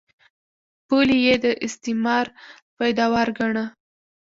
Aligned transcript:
پولې 0.87 1.17
یې 1.25 1.35
د 1.43 1.45
استعمار 1.65 2.25
پیداوار 2.77 3.27
ګاڼه. 3.37 3.65